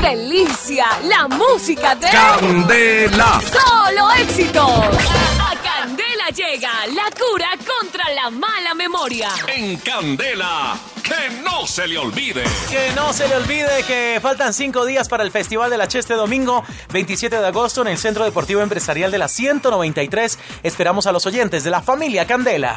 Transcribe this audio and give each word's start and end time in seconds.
¡Qué 0.00 0.08
delicia! 0.08 0.86
La 1.04 1.28
música 1.28 1.94
de... 1.94 2.08
Candela. 2.08 3.40
¡Solo 3.40 4.12
éxitos! 4.12 4.64
A 4.64 5.54
Candela 5.62 6.28
llega 6.34 6.70
la 6.88 7.10
cura 7.18 7.48
contra 7.66 8.04
la 8.12 8.30
mala 8.30 8.74
memoria. 8.74 9.30
En 9.48 9.76
Candela. 9.78 10.76
Que 11.02 11.30
no 11.42 11.66
se 11.66 11.86
le 11.86 11.98
olvide. 11.98 12.42
Que 12.68 12.92
no 12.94 13.12
se 13.12 13.28
le 13.28 13.36
olvide 13.36 13.84
que 13.86 14.18
faltan 14.20 14.52
cinco 14.52 14.84
días 14.84 15.08
para 15.08 15.22
el 15.22 15.30
Festival 15.30 15.70
de 15.70 15.78
la 15.78 15.86
Che 15.86 16.00
este 16.00 16.14
domingo, 16.14 16.64
27 16.92 17.38
de 17.38 17.46
agosto, 17.46 17.82
en 17.82 17.88
el 17.88 17.98
Centro 17.98 18.24
Deportivo 18.24 18.60
Empresarial 18.60 19.10
de 19.10 19.18
la 19.18 19.28
193. 19.28 20.38
Esperamos 20.64 21.06
a 21.06 21.12
los 21.12 21.26
oyentes 21.26 21.62
de 21.62 21.70
la 21.70 21.80
familia 21.80 22.26
Candela. 22.26 22.76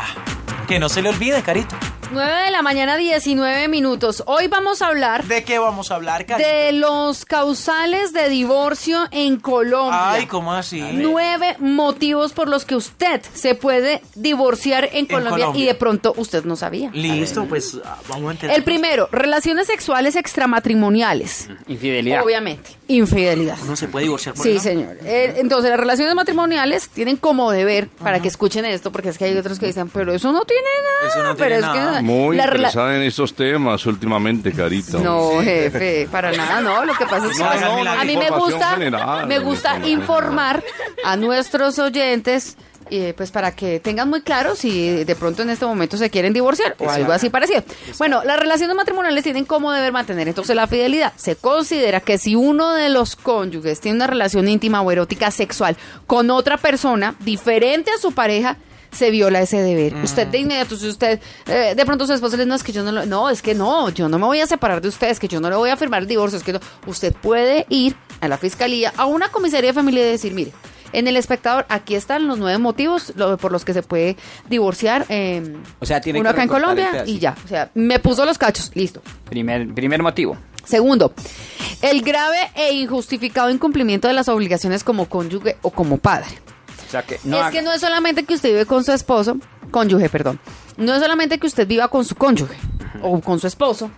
Que 0.67 0.79
no 0.79 0.89
se 0.89 1.01
le 1.01 1.09
olvide, 1.09 1.41
Carito. 1.41 1.75
9 2.11 2.43
de 2.45 2.49
la 2.51 2.63
mañana, 2.63 2.97
19 2.97 3.67
minutos. 3.67 4.23
Hoy 4.25 4.47
vamos 4.47 4.81
a 4.81 4.87
hablar 4.87 5.25
¿De 5.25 5.43
qué 5.43 5.59
vamos 5.59 5.91
a 5.91 5.95
hablar, 5.95 6.25
Carito? 6.25 6.47
de 6.49 6.71
los 6.71 7.23
causales 7.23 8.13
de 8.13 8.29
divorcio 8.29 9.07
en 9.11 9.37
Colombia. 9.39 10.13
Ay, 10.13 10.25
¿cómo 10.25 10.51
así? 10.53 10.81
Nueve 10.93 11.55
motivos 11.59 12.33
por 12.33 12.49
los 12.49 12.65
que 12.65 12.75
usted 12.75 13.21
se 13.33 13.53
puede 13.53 14.01
divorciar 14.15 14.89
en 14.91 15.05
Colombia, 15.05 15.45
Colombia. 15.45 15.61
y 15.63 15.67
de 15.67 15.75
pronto 15.75 16.13
usted 16.17 16.43
no 16.45 16.55
sabía. 16.55 16.89
Listo, 16.93 17.45
pues 17.45 17.77
ah, 17.85 17.97
vamos 18.07 18.29
a 18.29 18.31
entender. 18.31 18.57
El 18.57 18.63
primero, 18.63 19.07
relaciones 19.11 19.67
sexuales 19.67 20.15
extramatrimoniales. 20.15 21.47
Infidelidad. 21.67 22.23
Obviamente, 22.23 22.71
infidelidad. 22.87 23.57
No 23.67 23.75
se 23.75 23.87
puede 23.87 24.05
divorciar 24.05 24.33
por 24.33 24.43
Sí, 24.45 24.53
eso? 24.53 24.61
señor. 24.63 24.97
Eh, 25.03 25.35
entonces, 25.37 25.69
las 25.69 25.79
relaciones 25.79 26.15
matrimoniales 26.15 26.89
tienen 26.89 27.17
como 27.17 27.51
deber, 27.51 27.87
para 27.87 28.19
que 28.19 28.27
escuchen 28.29 28.65
esto, 28.65 28.91
porque 28.91 29.09
es 29.09 29.17
que 29.19 29.25
hay 29.25 29.37
otros 29.37 29.59
que 29.59 29.67
dicen, 29.67 29.89
pero 29.89 30.11
eso 30.11 30.31
no 30.31 30.43
tiene 30.45 30.63
nada. 31.03 31.13
Eso 31.13 31.23
no 31.23 31.35
pero 31.35 31.55
tiene 31.57 31.67
es 31.67 31.71
que 31.73 31.79
nada. 31.79 31.98
Muy 32.01 32.37
la 32.37 32.45
interesada 32.45 32.95
en 32.95 33.03
estos 33.03 33.33
temas 33.33 33.85
últimamente, 33.85 34.51
Carito. 34.51 34.99
No, 34.99 35.41
jefe, 35.41 36.07
para 36.11 36.31
nada, 36.31 36.61
no. 36.61 36.85
Lo 36.85 36.93
que 36.95 37.05
pasa 37.05 37.27
es 37.27 37.37
que 37.37 37.43
No, 37.43 37.53
no, 37.59 37.83
no, 37.83 37.91
a 37.91 38.03
mí 38.03 38.17
me 38.17 38.29
gusta, 38.29 38.71
general, 38.71 39.27
me 39.27 39.39
gusta 39.39 39.79
informar 39.87 40.63
a 41.03 41.15
nuestros 41.15 41.77
oyentes. 41.79 42.57
eh, 42.91 43.13
pues 43.15 43.29
para 43.29 43.51
que 43.51 43.79
tengan 43.79 44.09
muy 44.09 44.21
claro 44.21 44.55
si 44.55 45.03
de 45.03 45.15
pronto 45.15 45.43
en 45.43 45.51
este 45.51 45.63
momento 45.63 45.95
se 45.95 46.09
quieren 46.09 46.33
divorciar 46.33 46.75
o 46.79 46.89
algo 46.89 47.11
así 47.11 47.29
parecido. 47.29 47.61
Bueno, 47.99 48.23
las 48.25 48.39
relaciones 48.39 48.75
matrimoniales 48.75 49.23
tienen 49.23 49.45
como 49.45 49.71
deber 49.71 49.91
mantener 49.91 50.27
entonces 50.27 50.55
la 50.55 50.65
fidelidad. 50.65 51.13
Se 51.15 51.35
considera 51.35 51.99
que 51.99 52.17
si 52.17 52.33
uno 52.35 52.73
de 52.73 52.89
los 52.89 53.15
cónyuges 53.15 53.79
tiene 53.79 53.97
una 53.97 54.07
relación 54.07 54.47
íntima 54.47 54.81
o 54.81 54.91
erótica 54.91 55.29
sexual 55.29 55.77
con 56.07 56.31
otra 56.31 56.57
persona 56.57 57.13
diferente 57.19 57.91
a 57.91 57.99
su 57.99 58.11
pareja, 58.11 58.57
se 58.91 59.11
viola 59.11 59.41
ese 59.41 59.61
deber. 59.61 59.95
Usted 60.03 60.27
de 60.27 60.37
inmediato, 60.39 60.75
si 60.77 60.87
usted, 60.87 61.19
eh, 61.47 61.73
de 61.75 61.85
pronto 61.85 62.05
su 62.07 62.13
esposa 62.13 62.37
le 62.37 62.43
dice, 62.43 62.49
no, 62.49 62.55
es 62.55 62.63
que 62.63 62.71
yo 62.71 62.83
no 62.83 62.91
lo, 62.91 63.05
no, 63.05 63.29
es 63.29 63.41
que 63.41 63.53
no, 63.55 63.89
yo 63.89 64.09
no 64.09 64.17
me 64.19 64.25
voy 64.25 64.39
a 64.41 64.47
separar 64.47 64.81
de 64.81 64.87
usted, 64.87 65.09
es 65.09 65.19
que 65.19 65.27
yo 65.27 65.39
no 65.39 65.49
le 65.49 65.55
voy 65.55 65.69
a 65.69 65.77
firmar 65.77 66.01
el 66.01 66.07
divorcio, 66.07 66.37
es 66.37 66.43
que 66.43 66.53
no. 66.53 66.59
Usted 66.87 67.13
puede 67.13 67.65
ir 67.69 67.95
a 68.21 68.27
la 68.27 68.37
fiscalía, 68.37 68.93
a 68.97 69.05
una 69.05 69.29
comisaría 69.29 69.69
de 69.69 69.73
familia 69.73 70.07
y 70.07 70.11
decir, 70.11 70.33
mire, 70.33 70.51
en 70.91 71.07
el 71.07 71.17
espectador, 71.17 71.67
aquí 71.69 71.93
están 71.93 72.25
los 72.27 72.39
nueve 72.39 72.57
motivos 72.57 73.13
lo- 73.15 73.37
por 73.37 73.51
los 73.51 73.63
que 73.63 73.73
se 73.73 73.83
puede 73.83 74.17
divorciar. 74.49 75.05
eh, 75.09 75.55
O 75.79 75.85
sea, 75.85 76.01
tiene 76.01 76.19
uno 76.19 76.29
que 76.29 76.33
acá 76.33 76.43
en 76.43 76.49
Colombia 76.49 77.03
y 77.05 77.19
ya. 77.19 77.35
O 77.45 77.47
sea, 77.47 77.69
me 77.75 77.99
puso 77.99 78.25
los 78.25 78.39
cachos, 78.39 78.71
listo. 78.73 79.01
Primer, 79.29 79.71
primer 79.73 80.01
motivo. 80.01 80.35
Segundo, 80.65 81.13
el 81.83 82.01
grave 82.01 82.37
e 82.55 82.73
injustificado 82.73 83.49
incumplimiento 83.51 84.07
de 84.07 84.13
las 84.15 84.29
obligaciones 84.29 84.83
como 84.83 85.05
cónyuge 85.07 85.57
o 85.61 85.69
como 85.71 85.97
padre. 85.97 86.27
O 86.89 86.91
sea 86.91 87.03
que 87.03 87.19
no 87.23 87.37
es 87.37 87.41
haga- 87.43 87.51
que 87.51 87.61
no 87.61 87.71
es 87.71 87.81
solamente 87.81 88.23
que 88.25 88.33
usted 88.33 88.49
vive 88.49 88.65
con 88.65 88.83
su 88.83 88.91
esposo, 88.91 89.37
cónyuge, 89.71 90.09
perdón. 90.09 90.39
No 90.77 90.95
es 90.95 91.01
solamente 91.01 91.37
que 91.37 91.45
usted 91.47 91.67
viva 91.67 91.87
con 91.89 92.03
su 92.03 92.15
cónyuge 92.15 92.55
o 93.03 93.19
con 93.21 93.39
su 93.39 93.45
esposo. 93.47 93.91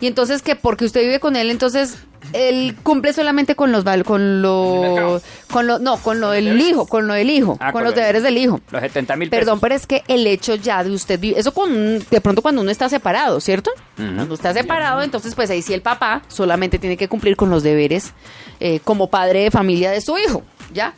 Y 0.00 0.06
entonces 0.06 0.40
que 0.42 0.56
porque 0.56 0.84
usted 0.86 1.02
vive 1.02 1.20
con 1.20 1.36
él, 1.36 1.50
entonces 1.50 1.98
él 2.32 2.76
cumple 2.82 3.12
solamente 3.12 3.54
con 3.56 3.72
los 3.72 3.84
con 4.04 4.40
lo 4.40 5.20
con 5.50 5.66
lo 5.66 5.78
no, 5.80 5.96
con 5.98 6.20
lo 6.20 6.30
del 6.30 6.60
hijo, 6.60 6.86
con 6.86 7.06
lo 7.08 7.14
del 7.14 7.28
hijo, 7.30 7.58
Ah, 7.60 7.72
con 7.72 7.80
con 7.80 7.84
los 7.84 7.94
deberes 7.94 8.22
del 8.22 8.38
hijo. 8.38 8.60
Los 8.70 8.80
70 8.80 9.16
mil 9.16 9.28
pesos. 9.28 9.40
Perdón, 9.40 9.60
pero 9.60 9.74
es 9.74 9.86
que 9.86 10.02
el 10.08 10.26
hecho 10.26 10.54
ya 10.54 10.82
de 10.84 10.90
usted 10.92 11.18
vi- 11.20 11.34
eso 11.36 11.52
con 11.52 11.98
de 11.98 12.20
pronto 12.22 12.40
cuando 12.42 12.62
uno 12.62 12.70
está 12.70 12.88
separado, 12.88 13.40
¿cierto? 13.40 13.70
Cuando 13.96 14.34
está 14.34 14.54
separado, 14.54 15.02
entonces 15.02 15.34
pues 15.34 15.50
ahí 15.50 15.60
sí 15.62 15.74
el 15.74 15.82
papá 15.82 16.22
solamente 16.28 16.78
tiene 16.78 16.96
que 16.96 17.08
cumplir 17.08 17.36
con 17.36 17.50
los 17.50 17.62
deberes 17.62 18.12
eh, 18.60 18.80
como 18.84 19.10
padre 19.10 19.40
de 19.44 19.50
familia 19.50 19.90
de 19.90 20.00
su 20.00 20.16
hijo, 20.16 20.42
¿ya? 20.72 20.94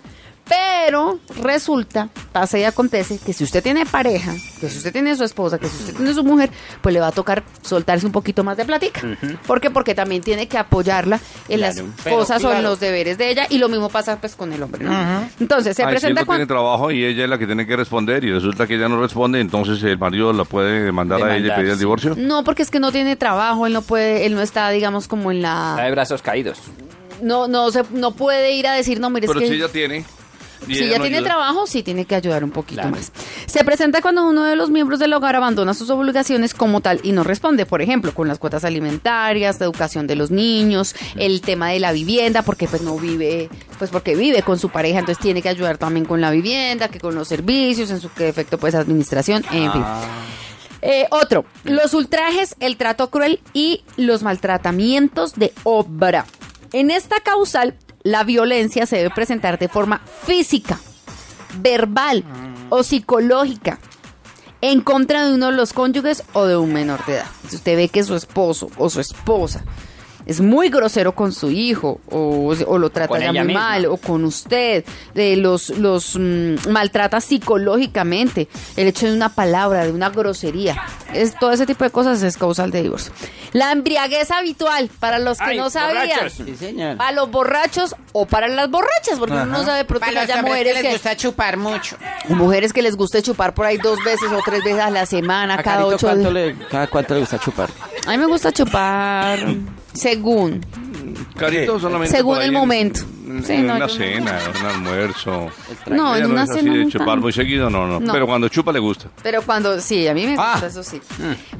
Pero 0.55 1.19
resulta, 1.43 2.09
pasa 2.33 2.59
y 2.59 2.65
acontece 2.65 3.19
que 3.19 3.33
si 3.33 3.45
usted 3.45 3.63
tiene 3.63 3.87
pareja, 3.87 4.33
que 4.61 4.69
si 4.69 4.79
usted 4.79 4.93
tiene 4.93 5.17
su 5.17 5.25
esposa, 5.25 5.59
que 5.59 5.67
si 5.69 5.77
usted 5.79 5.95
tiene 5.97 6.13
su 6.13 6.23
mujer, 6.25 6.51
pues 6.83 6.93
le 6.93 7.01
va 7.01 7.07
a 7.09 7.13
tocar 7.13 7.43
soltarse 7.63 8.05
un 8.05 8.13
poquito 8.13 8.45
más 8.45 8.57
de 8.59 8.65
platica. 8.65 9.01
¿Por 9.47 9.61
qué? 9.61 9.71
Porque 9.71 9.95
también 9.95 10.23
tiene 10.23 10.49
que 10.49 10.59
apoyarla 10.59 11.21
en 11.49 11.59
Claro, 11.59 11.75
las 11.85 11.85
pero 12.05 12.17
cosas 12.17 12.45
o 12.45 12.53
en 12.53 12.63
los 12.63 12.81
deberes 12.81 13.17
de 13.17 13.31
ella 13.31 13.47
y 13.49 13.59
lo 13.59 13.69
mismo 13.69 13.89
pasa 13.89 14.21
pues 14.21 14.35
con 14.37 14.53
el 14.53 14.63
hombre, 14.63 14.85
¿no? 14.85 14.93
Entonces 15.41 15.77
se 15.77 15.83
Ay, 15.85 15.89
si 15.89 15.93
presenta 15.93 16.21
no 16.21 16.27
cuando... 16.27 16.41
tiene 16.41 16.49
trabajo 16.49 16.91
y 16.91 17.05
ella 17.05 17.25
es 17.25 17.31
la 17.31 17.39
que 17.39 17.47
tiene 17.47 17.67
que 17.67 17.77
responder 17.77 18.23
y 18.25 18.33
resulta 18.33 18.67
que 18.67 18.75
ella 18.75 18.89
no 18.89 19.01
responde, 19.01 19.41
entonces 19.41 19.83
el 19.85 19.99
marido 19.99 20.33
la 20.33 20.45
puede 20.45 20.93
mandar 20.93 21.23
a 21.23 21.27
ella 21.29 21.37
y 21.37 21.43
Demandar, 21.43 21.57
pedir 21.59 21.73
el 21.73 21.79
divorcio. 21.79 22.15
No, 22.19 22.45
porque 22.45 22.63
es 22.63 22.71
que 22.71 22.81
no 22.81 22.93
tiene 22.93 23.17
trabajo, 23.17 23.67
él 23.67 23.73
no 23.73 23.83
puede, 23.83 24.27
él 24.27 24.35
no 24.35 24.43
está, 24.43 24.69
digamos, 24.71 25.09
como 25.09 25.31
en 25.31 25.39
Está 25.39 25.77
la, 25.77 25.85
de 25.85 25.91
brazos 25.93 26.21
caídos. 26.23 26.59
no, 27.23 27.49
no 27.49 27.71
se, 27.71 27.85
no 27.93 28.13
puede 28.13 28.53
ir 28.53 28.67
a 28.67 28.75
decir, 28.75 29.01
no, 29.01 29.09
mire, 29.11 29.27
es 29.27 29.31
Pero 29.31 29.41
que 29.41 29.49
si 29.49 29.55
ella 29.55 29.69
tiene. 29.69 30.05
Si 30.67 30.73
ella 30.85 30.93
ya 30.93 30.99
no 30.99 31.05
tiene 31.05 31.17
ayuda. 31.19 31.29
trabajo, 31.31 31.67
sí 31.67 31.83
tiene 31.83 32.05
que 32.05 32.15
ayudar 32.15 32.45
un 32.45 32.51
poquito 32.51 32.81
Claro. 32.83 32.97
más. 32.97 33.13
Se 33.47 33.65
presenta 33.65 34.01
cuando 34.03 34.27
uno 34.27 34.45
de 34.45 34.57
los 34.57 34.71
miembros 34.71 34.99
del 34.99 35.13
hogar 35.13 35.37
abandona 35.37 35.75
sus 35.75 35.91
obligaciones 35.91 36.55
como 36.55 36.81
tal 36.81 37.01
y 37.03 37.13
no 37.13 37.25
responde, 37.25 37.67
por 37.67 37.83
ejemplo, 37.83 38.15
con 38.15 38.29
las 38.29 38.39
cuotas 38.39 38.65
alimentarias, 38.65 39.59
la 39.61 39.67
educación 39.67 40.07
de 40.07 40.17
los 40.17 40.31
niños, 40.31 40.95
el 41.17 41.41
tema 41.41 41.71
de 41.71 41.81
la 41.81 41.93
vivienda, 41.93 42.43
porque 42.43 42.69
pues 42.69 42.83
no 42.83 42.97
vive, 42.99 43.49
pues 43.79 43.91
porque 43.91 44.15
vive 44.17 44.43
con 44.43 44.59
su 44.59 44.69
pareja, 44.71 44.99
entonces 45.01 45.23
tiene 45.23 45.43
que 45.43 45.49
ayudar 45.49 45.79
también 45.79 46.07
con 46.07 46.21
la 46.21 46.31
vivienda, 46.31 46.89
que 46.89 47.01
con 47.01 47.15
los 47.15 47.29
servicios, 47.29 47.91
en 47.91 48.01
su 48.01 48.11
defecto 48.17 48.59
pues 48.59 48.75
administración, 48.75 49.45
en 49.53 49.73
fin. 49.73 49.83
Eh, 50.85 51.07
otro, 51.11 51.45
los 51.63 51.95
ultrajes, 51.95 52.57
el 52.59 52.77
trato 52.77 53.09
cruel 53.09 53.41
y 53.53 53.85
los 53.97 54.23
maltratamientos 54.25 55.35
de 55.35 55.53
obra. 55.63 56.27
En 56.73 56.91
esta 56.91 57.21
causal, 57.21 57.75
la 58.03 58.25
violencia 58.25 58.87
se 58.87 58.97
debe 58.97 59.11
presentar 59.11 59.59
de 59.59 59.69
forma 59.69 60.01
física, 60.25 60.79
verbal 61.61 62.25
o 62.71 62.83
psicológica 62.83 63.79
en 64.61 64.81
contra 64.81 65.27
de 65.27 65.35
uno 65.35 65.51
de 65.51 65.57
los 65.57 65.73
cónyuges 65.73 66.23
o 66.33 66.47
de 66.47 66.57
un 66.57 66.73
menor 66.73 67.05
de 67.07 67.15
edad. 67.15 67.27
Si 67.49 67.57
usted 67.57 67.77
ve 67.77 67.89
que 67.89 68.05
su 68.05 68.15
esposo 68.15 68.71
o 68.79 68.89
su 68.89 69.01
esposa 69.01 69.65
es 70.27 70.41
muy 70.41 70.69
grosero 70.69 71.15
con 71.15 71.33
su 71.33 71.51
hijo 71.51 72.01
o, 72.11 72.55
o 72.67 72.79
lo 72.79 72.91
trata 72.91 73.19
ya 73.19 73.33
muy 73.33 73.45
misma. 73.45 73.61
mal 73.61 73.87
o 73.87 73.97
con 73.97 74.25
usted, 74.25 74.85
de 75.15 75.37
los, 75.37 75.71
los 75.71 76.17
mm, 76.19 76.69
maltrata 76.71 77.21
psicológicamente, 77.21 78.49
el 78.77 78.89
hecho 78.89 79.07
de 79.07 79.15
una 79.15 79.29
palabra, 79.31 79.85
de 79.85 79.93
una 79.93 80.11
grosería, 80.11 80.77
es, 81.13 81.35
todo 81.39 81.53
ese 81.53 81.67
tipo 81.67 81.85
de 81.85 81.91
cosas 81.91 82.23
es 82.23 82.37
causal 82.37 82.71
de 82.71 82.83
divorcio. 82.83 83.13
La 83.53 83.71
embriaguez 83.73 84.31
habitual, 84.31 84.91
para 84.99 85.19
los 85.19 85.39
que 85.39 85.45
Ay, 85.45 85.59
no 85.59 85.69
sabían. 85.71 86.31
Sí, 86.31 86.77
para 86.97 87.13
los 87.13 87.31
borrachos 87.31 87.95
o 88.13 88.25
para 88.27 88.49
las 88.49 88.71
borrachas, 88.71 89.19
porque 89.19 89.35
uno 89.35 89.45
no 89.47 89.63
sabe 89.65 89.79
de 89.79 89.85
pronto 89.85 90.07
que 90.07 90.13
Para 90.13 90.23
los 90.27 90.31
haya 90.31 90.41
hombres 90.41 90.55
que 90.55 90.59
mujeres 90.61 90.75
les 90.75 90.83
que, 90.83 90.93
gusta 90.93 91.17
chupar 91.17 91.57
mucho. 91.59 91.97
mujeres 92.31 92.73
que 92.73 92.81
les 92.83 92.97
guste 92.97 93.23
chupar 93.23 93.53
por 93.55 93.67
ahí 93.67 93.77
dos 93.77 93.99
veces 94.05 94.31
o 94.33 94.39
tres 94.45 94.65
veces 94.65 94.81
a 94.81 94.91
la 94.91 95.05
semana, 95.05 95.55
¿A 95.55 95.63
cada 95.63 95.77
Carito 95.79 95.97
ocho 95.97 96.07
cuánto 96.07 96.33
días. 96.33 96.57
le, 96.59 96.67
cada 96.69 96.87
cuánto 96.87 97.15
le 97.15 97.21
gusta 97.21 97.39
chupar? 97.39 97.69
A 98.07 98.11
mí 98.13 98.19
me 98.19 98.27
gusta 98.27 98.51
chupar 98.53 99.39
según. 99.93 100.65
Carito 101.37 101.79
solamente 101.81 102.17
Según 102.17 102.39
el 102.39 102.49
en- 102.49 102.53
momento. 102.55 103.01
En, 103.27 103.43
Sí, 103.45 103.53
en 103.55 103.67
no, 103.67 103.77
una 103.77 103.87
no- 103.87 103.93
cena, 103.93 104.39
un 104.61 104.67
almuerzo. 104.67 105.47
No, 105.87 106.15
en 106.17 106.27
una 106.31 106.45
es 106.45 106.51
así 106.51 106.59
cena 106.61 106.73
de 106.75 106.79
nunca. 106.85 106.99
chupar 106.99 107.19
muy 107.19 107.33
seguido, 107.33 107.71
no, 107.71 107.87
no, 107.87 107.99
No. 108.01 108.13
Pero 108.13 108.27
cuando 108.27 108.49
chupa 108.49 108.73
le 108.73 108.79
gusta. 108.79 109.09
Pero 109.23 109.43
cuando, 109.43 109.81
sí, 109.81 110.07
a 110.07 110.13
mí 110.15 110.25
me 110.27 110.37
gusta, 110.37 110.61
Ah. 110.63 110.67
eso 110.67 110.83
sí. 110.83 111.01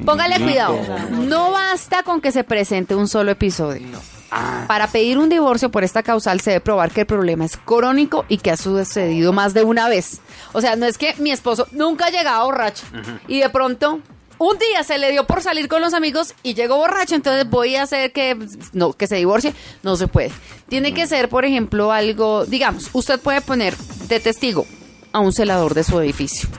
Póngale 0.05 0.39
cuidado. 0.39 0.77
No 1.11 1.51
basta 1.51 2.03
con 2.03 2.21
que 2.21 2.31
se 2.31 2.43
presente 2.43 2.93
un 2.95 3.07
solo 3.07 3.31
episodio. 3.31 3.87
Para 4.67 4.87
pedir 4.87 5.19
un 5.19 5.29
divorcio 5.29 5.69
por 5.69 5.83
esta 5.83 6.01
causal 6.01 6.39
se 6.41 6.51
debe 6.51 6.61
probar 6.61 6.89
que 6.91 7.01
el 7.01 7.05
problema 7.07 7.45
es 7.45 7.55
crónico 7.57 8.25
y 8.29 8.37
que 8.37 8.49
ha 8.51 8.57
sucedido 8.57 9.31
más 9.31 9.53
de 9.53 9.63
una 9.63 9.87
vez. 9.89 10.21
O 10.53 10.61
sea, 10.61 10.75
no 10.75 10.85
es 10.87 10.97
que 10.97 11.13
mi 11.19 11.31
esposo 11.31 11.67
nunca 11.71 12.09
llegaba 12.09 12.43
borracho 12.43 12.83
y 13.27 13.39
de 13.41 13.49
pronto 13.49 13.99
un 14.49 14.57
día 14.57 14.83
se 14.83 14.97
le 14.97 15.11
dio 15.11 15.25
por 15.25 15.41
salir 15.41 15.67
con 15.67 15.81
los 15.81 15.93
amigos 15.93 16.33
y 16.43 16.53
llegó 16.53 16.77
borracho, 16.77 17.15
entonces 17.15 17.49
voy 17.49 17.75
a 17.75 17.83
hacer 17.83 18.11
que 18.11 18.37
no 18.73 18.93
que 18.93 19.07
se 19.07 19.15
divorcie, 19.15 19.53
no 19.83 19.95
se 19.95 20.07
puede. 20.07 20.31
Tiene 20.67 20.93
que 20.93 21.07
ser, 21.07 21.29
por 21.29 21.45
ejemplo, 21.45 21.91
algo, 21.91 22.45
digamos, 22.45 22.89
usted 22.93 23.19
puede 23.19 23.41
poner 23.41 23.75
de 23.77 24.19
testigo 24.19 24.65
a 25.11 25.19
un 25.19 25.31
celador 25.31 25.73
de 25.73 25.83
su 25.83 25.99
edificio. 25.99 26.49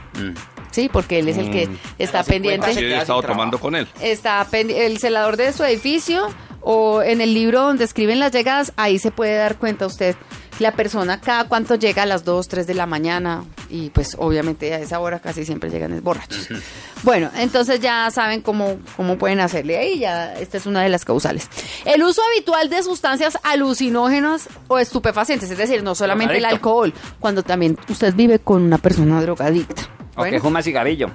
Sí, 0.71 0.89
porque 0.93 1.19
él 1.21 1.29
es 1.29 1.39
el 1.39 1.51
que 1.51 1.69
está 1.99 2.25
pendiente 2.25 2.73
Si 2.75 2.81
ella 2.81 3.03
estado 3.03 3.23
tomando 3.23 3.61
con 3.61 3.77
él. 3.77 3.87
está 4.01 4.47
el 4.53 4.99
celador 4.99 5.37
de 5.37 5.53
su 5.53 5.63
edificio 5.63 6.29
o 6.65 7.03
en 7.03 7.21
el 7.21 7.35
libro 7.35 7.61
donde 7.63 7.85
escriben 7.85 8.19
las 8.19 8.33
llegadas, 8.33 8.73
ahí 8.77 8.99
se 8.99 9.11
puede 9.11 9.37
dar 9.37 9.57
cuenta 9.57 9.87
usted 9.87 10.17
la 10.59 10.73
persona 10.73 11.21
cada 11.21 11.49
cuánto 11.49 11.75
llega 11.75 12.05
a 12.05 12.07
las 12.07 12.25
2, 12.25 12.49
3 12.49 12.67
de 12.67 12.75
la 12.75 12.87
mañana 12.87 13.45
y 13.69 13.91
pues 13.91 14.17
obviamente 14.19 14.73
a 14.73 14.79
esa 14.79 15.01
hora 15.01 15.19
casi 15.19 15.45
siempre 15.45 15.71
llegan 15.71 16.01
borrachos. 16.03 16.49
Bueno, 17.03 17.31
entonces 17.37 17.81
ya 17.81 18.11
saben 18.11 18.41
cómo, 18.41 18.79
cómo 18.97 19.19
pueden 19.19 19.41
hacerle 19.41 19.77
ahí, 19.77 19.99
ya 19.99 20.35
esta 20.35 20.57
es 20.57 20.67
una 20.67 20.83
de 20.83 20.89
las 20.89 21.05
causales. 21.05 21.49
El 21.85 22.03
uso 22.03 22.23
habitual 22.33 22.71
de 22.71 22.83
sustancias 22.83 23.37
alucinógenas 23.43 24.49
o 24.69 24.79
estupefacientes, 24.79 25.51
es 25.51 25.59
decir, 25.59 25.83
no 25.83 25.95
solamente 25.95 26.39
el 26.39 26.45
alcohol, 26.45 26.95
cuando 27.21 27.43
también 27.43 27.77
usted 27.89 28.15
vive 28.15 28.39
con 28.39 28.63
una 28.63 28.79
persona 28.79 29.21
drogadicta. 29.21 29.83
O 30.17 30.23
que 30.23 30.31
Bueno, 30.31 30.41
fuma 30.41 30.63
cigarrillo. 30.63 31.11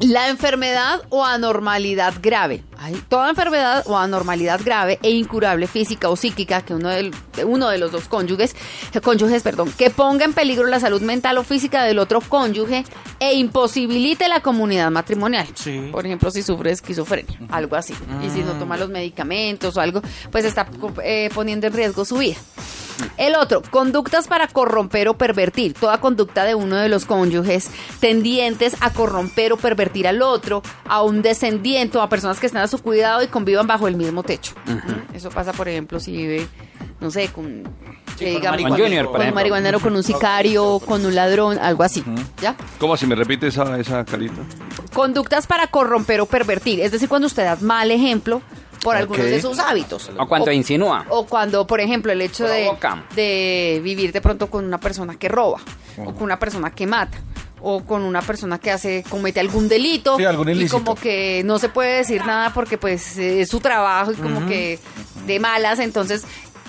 La 0.00 0.28
enfermedad 0.28 1.02
o 1.10 1.24
anormalidad 1.24 2.14
grave. 2.22 2.64
Ay, 2.78 3.00
toda 3.08 3.28
enfermedad 3.28 3.84
o 3.86 3.98
anormalidad 3.98 4.60
grave 4.64 4.98
e 5.02 5.10
incurable 5.10 5.66
física 5.66 6.08
o 6.08 6.16
psíquica 6.16 6.62
que 6.62 6.74
uno, 6.74 6.88
del, 6.88 7.14
de 7.36 7.44
uno 7.44 7.68
de 7.68 7.76
los 7.76 7.92
dos 7.92 8.08
cónyuges, 8.08 8.56
eh, 8.94 9.00
cónyuges, 9.00 9.42
perdón, 9.42 9.70
que 9.76 9.90
ponga 9.90 10.24
en 10.24 10.32
peligro 10.32 10.66
la 10.66 10.80
salud 10.80 11.02
mental 11.02 11.36
o 11.36 11.44
física 11.44 11.84
del 11.84 11.98
otro 11.98 12.20
cónyuge 12.22 12.84
e 13.18 13.34
imposibilite 13.34 14.28
la 14.28 14.40
comunidad 14.40 14.90
matrimonial. 14.90 15.46
Sí. 15.54 15.90
Por 15.92 16.06
ejemplo, 16.06 16.30
si 16.30 16.42
sufre 16.42 16.70
esquizofrenia, 16.70 17.38
algo 17.50 17.76
así. 17.76 17.94
Y 18.24 18.30
si 18.30 18.42
no 18.42 18.52
toma 18.54 18.78
los 18.78 18.88
medicamentos 18.88 19.76
o 19.76 19.80
algo, 19.80 20.00
pues 20.30 20.46
está 20.46 20.66
eh, 21.04 21.28
poniendo 21.34 21.66
en 21.66 21.74
riesgo 21.74 22.06
su 22.06 22.16
vida. 22.16 22.36
El 23.16 23.34
otro, 23.34 23.62
conductas 23.70 24.28
para 24.28 24.48
corromper 24.48 25.08
o 25.08 25.14
pervertir. 25.14 25.74
Toda 25.74 26.00
conducta 26.00 26.44
de 26.44 26.54
uno 26.54 26.76
de 26.76 26.88
los 26.88 27.04
cónyuges 27.04 27.70
tendientes 28.00 28.76
a 28.80 28.90
corromper 28.92 29.52
o 29.52 29.56
pervertir 29.56 30.08
al 30.08 30.22
otro, 30.22 30.62
a 30.86 31.02
un 31.02 31.22
descendiente 31.22 31.98
o 31.98 32.02
a 32.02 32.08
personas 32.08 32.40
que 32.40 32.46
están 32.46 32.62
a 32.62 32.68
su 32.68 32.78
cuidado 32.82 33.22
y 33.22 33.28
convivan 33.28 33.66
bajo 33.66 33.88
el 33.88 33.96
mismo 33.96 34.22
techo. 34.22 34.54
Eso 35.12 35.30
pasa, 35.30 35.52
por 35.52 35.68
ejemplo, 35.68 36.00
si 36.00 36.12
vive, 36.12 36.46
no 37.00 37.10
sé, 37.10 37.28
con, 37.28 37.64
digamos, 38.18 38.62
Con 38.62 38.78
Junior, 38.78 39.10
con 39.10 39.20
un 39.22 39.34
marihuanero, 39.34 39.80
con 39.80 39.96
un 39.96 40.02
sicario, 40.02 40.80
con 40.80 41.04
un 41.04 41.14
ladrón, 41.14 41.58
algo 41.58 41.82
así. 41.82 42.04
¿Ya? 42.40 42.56
¿Cómo 42.78 42.96
si 42.96 43.06
me 43.06 43.14
repite 43.14 43.48
esa, 43.48 43.78
esa 43.78 44.04
carita? 44.04 44.42
Conductas 44.92 45.46
para 45.46 45.66
corromper 45.68 46.20
o 46.20 46.26
pervertir. 46.26 46.80
Es 46.80 46.92
decir, 46.92 47.08
cuando 47.08 47.26
usted 47.26 47.44
da 47.44 47.56
mal 47.60 47.90
ejemplo 47.90 48.42
por 48.82 48.96
algunos 48.96 49.26
de 49.26 49.40
sus 49.40 49.58
hábitos. 49.58 50.10
O 50.18 50.26
cuando 50.26 50.50
insinúa. 50.52 51.06
O 51.08 51.26
cuando, 51.26 51.66
por 51.66 51.80
ejemplo, 51.80 52.12
el 52.12 52.22
hecho 52.22 52.46
de, 52.46 52.70
de 53.14 53.80
vivir 53.82 54.12
de 54.12 54.20
pronto 54.20 54.48
con 54.48 54.64
una 54.64 54.78
persona 54.78 55.16
que 55.16 55.28
roba, 55.28 55.60
o 55.98 56.12
con 56.14 56.22
una 56.22 56.38
persona 56.38 56.70
que 56.70 56.86
mata, 56.86 57.18
o 57.62 57.84
con 57.84 58.02
una 58.02 58.22
persona 58.22 58.58
que 58.58 58.70
hace, 58.70 59.04
comete 59.08 59.40
algún 59.40 59.68
delito, 59.68 60.16
Sí, 60.16 60.24
algún 60.24 60.48
y 60.50 60.66
como 60.68 60.94
que 60.94 61.42
no 61.44 61.58
se 61.58 61.68
puede 61.68 61.98
decir 61.98 62.24
nada 62.24 62.52
porque 62.54 62.78
pues 62.78 63.18
es 63.18 63.48
su 63.48 63.60
trabajo 63.60 64.12
y 64.12 64.16
como 64.16 64.46
que 64.46 64.78
de 65.26 65.38
malas, 65.40 65.78
entonces 65.78 66.24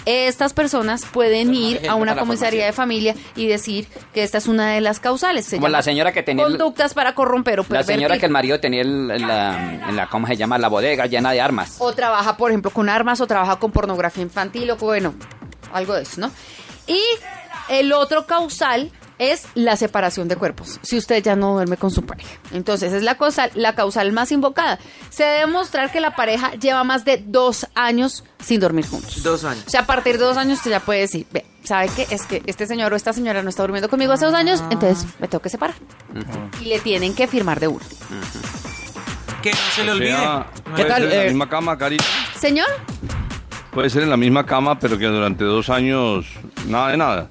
estas 0.06 0.54
personas 0.54 1.06
pueden 1.06 1.54
ir 1.54 1.88
a 1.90 1.96
una 1.96 2.16
comisaría 2.16 2.66
de 2.66 2.74
familia 2.74 3.16
y 3.36 3.48
decir 3.48 3.88
que 4.14 4.24
esta 4.24 4.38
es 4.38 4.48
una 4.48 4.72
de 4.72 4.82
las 4.82 5.00
causales. 5.00 5.46
Se 5.46 5.58
Como 5.58 5.68
la 5.70 5.82
señora 5.82 6.12
que 6.12 6.24
tenía 6.24 6.46
el- 6.46 6.52
Conductas 6.58 6.94
para 6.94 7.14
corromper 7.16 7.60
o 7.60 7.64
La 7.64 7.68
pervertir. 7.68 7.96
señora 7.96 8.18
que 8.18 8.26
el 8.26 8.32
marido 8.32 8.60
tenía 8.60 8.82
el- 8.82 9.08
la, 9.08 9.80
en 9.90 9.96
la, 9.96 10.08
¿cómo 10.08 10.28
se 10.28 10.36
llama? 10.38 10.58
La 10.58 10.68
bodega 10.70 11.06
llena 11.06 11.32
de 11.32 11.42
armas. 11.42 11.76
O 11.80 11.94
trabaja, 11.94 12.38
por 12.38 12.52
ejemplo, 12.52 12.72
con 12.72 12.90
armas 12.90 13.22
o 13.22 13.28
trabaja 13.28 13.58
con 13.58 13.72
pornografía 13.72 14.24
infantil 14.24 14.70
o 14.72 14.76
bueno, 14.78 15.14
algo 15.74 15.94
de 15.94 16.04
eso, 16.04 16.22
¿no? 16.22 16.32
Y 16.88 17.00
el 17.70 17.94
otro 17.94 18.26
causal 18.26 18.92
es 19.22 19.44
la 19.54 19.76
separación 19.78 20.28
de 20.28 20.36
cuerpos. 20.36 20.80
Si 20.82 20.98
usted 20.98 21.22
ya 21.24 21.36
no 21.36 21.54
duerme 21.54 21.78
con 21.78 21.92
su 21.92 22.04
pareja. 22.06 22.30
Entonces, 22.52 22.92
es 22.92 23.04
la 23.04 23.16
causal, 23.16 23.52
la 23.54 23.76
causal 23.76 24.12
más 24.12 24.32
invocada. 24.32 24.80
Se 25.12 25.24
debe 25.24 25.46
mostrar 25.46 25.92
que 25.92 26.00
la 26.00 26.16
pareja 26.16 26.52
lleva 26.56 26.84
más 26.84 27.06
de 27.06 27.24
dos 27.26 27.68
años 27.76 28.24
sin 28.44 28.60
dormir 28.60 28.88
juntos. 28.88 29.22
Dos 29.22 29.44
años. 29.44 29.64
O 29.68 29.70
sea, 29.70 29.82
a 29.82 29.86
partir 29.86 30.18
de 30.18 30.26
dos 30.26 30.38
años 30.38 30.58
usted 30.58 30.72
ya 30.72 30.80
puede 30.80 31.02
decir, 31.02 31.28
ve, 31.32 31.46
¿sabe 31.64 31.90
qué? 31.96 32.08
Es 32.10 32.24
que 32.26 32.42
este 32.48 32.66
señor 32.66 32.92
o 32.94 32.96
esta 32.96 33.14
señora 33.14 33.44
no 33.44 33.50
está 33.50 33.62
durmiendo 33.64 33.90
conmigo 33.90 34.12
hace 34.14 34.26
dos 34.26 34.34
años, 34.34 34.64
entonces 34.72 35.06
me 35.20 35.28
tengo 35.28 35.42
que 35.42 35.50
separar. 35.50 35.76
Y 36.60 36.66
le 36.66 36.80
tienen 36.80 37.14
que 37.14 37.28
firmar 37.28 37.60
de 37.60 37.68
uno. 37.68 37.86
Que 39.44 39.52
no 39.52 39.58
se 39.76 39.84
le 39.84 39.92
O 39.92 39.98
sea, 39.98 40.48
es- 40.78 40.78
ser 40.78 41.02
en 41.04 41.10
la 41.10 41.24
Eh, 41.24 41.28
misma 41.30 41.50
cama, 41.50 41.78
carita. 41.78 42.04
Señor, 42.40 42.68
Puede 43.72 43.90
ser 43.90 44.04
en 44.04 44.10
la 44.10 44.18
misma 44.18 44.46
cama, 44.46 44.78
pero 44.80 44.98
que 44.98 45.06
durante 45.06 45.46
dos 45.46 45.70
años 45.70 46.26
nada 46.68 46.90
de 46.90 46.98
nada. 46.98 47.30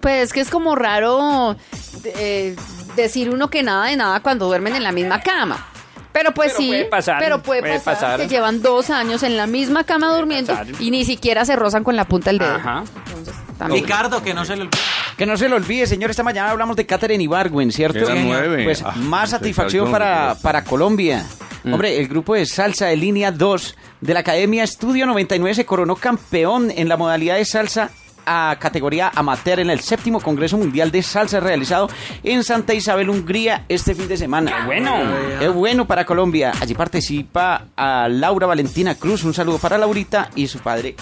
Pues 0.00 0.32
que 0.32 0.40
es 0.40 0.50
como 0.50 0.74
raro 0.76 1.56
eh, 2.04 2.56
decir 2.96 3.30
uno 3.30 3.48
que 3.50 3.62
nada 3.62 3.86
de 3.86 3.96
nada 3.96 4.20
cuando 4.20 4.46
duermen 4.46 4.74
en 4.76 4.82
la 4.82 4.92
misma 4.92 5.20
cama. 5.20 5.66
Pero 6.12 6.32
pues 6.34 6.48
Pero 6.52 6.58
sí, 6.58 6.68
puede 6.68 6.84
pasar, 6.86 7.18
pero 7.20 7.40
puede, 7.40 7.60
puede 7.60 7.74
pasar, 7.80 7.94
pasar. 7.94 8.20
que 8.20 8.26
llevan 8.28 8.62
dos 8.62 8.90
años 8.90 9.22
en 9.22 9.36
la 9.36 9.46
misma 9.46 9.84
cama 9.84 10.12
durmiendo 10.16 10.52
pasar. 10.52 10.66
y 10.80 10.90
ni 10.90 11.04
siquiera 11.04 11.44
se 11.44 11.54
rozan 11.54 11.84
con 11.84 11.94
la 11.94 12.04
punta 12.06 12.30
del 12.30 12.38
dedo. 12.40 12.54
Ajá. 12.56 12.82
Entonces. 13.06 13.34
Ricardo, 13.68 14.22
que 14.22 14.34
no 14.34 14.44
se 14.44 14.56
le 14.56 14.62
olvide. 14.62 14.78
Que 15.16 15.26
no 15.26 15.36
se 15.36 15.48
lo 15.48 15.56
olvide, 15.56 15.86
señor, 15.86 16.10
esta 16.10 16.22
mañana 16.22 16.50
hablamos 16.50 16.74
de 16.76 16.86
Catherine 16.86 17.22
Ibargüen, 17.22 17.70
¿cierto? 17.70 18.12
Nueve. 18.14 18.64
Pues 18.64 18.82
Ah, 18.82 18.94
más 18.96 19.30
satisfacción 19.30 19.90
para, 19.90 20.34
para 20.42 20.64
Colombia. 20.64 21.24
Hombre, 21.64 21.98
el 22.00 22.08
grupo 22.08 22.34
de 22.34 22.46
salsa 22.46 22.86
de 22.86 22.96
línea 22.96 23.30
2 23.30 23.76
de 24.00 24.14
la 24.14 24.20
Academia 24.20 24.64
Estudio 24.64 25.04
99 25.06 25.54
se 25.54 25.66
coronó 25.66 25.94
campeón 25.94 26.72
en 26.74 26.88
la 26.88 26.96
modalidad 26.96 27.36
de 27.36 27.44
salsa 27.44 27.90
a 28.32 28.56
categoría 28.60 29.10
amateur 29.12 29.58
en 29.58 29.70
el 29.70 29.80
séptimo 29.80 30.20
Congreso 30.20 30.56
Mundial 30.56 30.92
de 30.92 31.02
Salsa 31.02 31.40
realizado 31.40 31.90
en 32.22 32.44
Santa 32.44 32.74
Isabel, 32.74 33.10
Hungría, 33.10 33.64
este 33.68 33.92
fin 33.92 34.06
de 34.06 34.16
semana. 34.16 34.66
Bueno. 34.66 34.94
Qué 35.40 35.48
bueno 35.48 35.84
para 35.84 36.06
Colombia. 36.06 36.52
Allí 36.60 36.74
participa 36.74 37.64
a 37.76 38.06
Laura 38.08 38.46
Valentina 38.46 38.94
Cruz. 38.94 39.24
Un 39.24 39.34
saludo 39.34 39.58
para 39.58 39.76
Laurita 39.78 40.30
y 40.36 40.46
su 40.46 40.60
padre. 40.60 40.94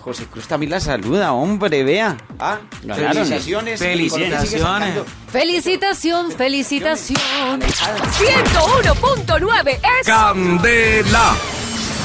José 0.00 0.26
Cruz 0.26 0.46
también 0.46 0.70
la 0.70 0.78
saluda, 0.78 1.32
hombre, 1.32 1.82
vea. 1.82 2.16
Ah, 2.38 2.58
felicitaciones. 2.80 3.80
Felicitaciones. 3.80 5.02
Felicitación, 5.26 6.30
felicitación. 6.30 7.60
101.9 7.60 9.70
es 9.70 10.06
Candela. 10.06 11.34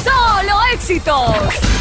solo 0.03 0.59
éxitos. 0.73 1.80